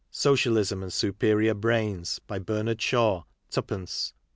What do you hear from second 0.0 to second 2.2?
Socialism and Superior Brains.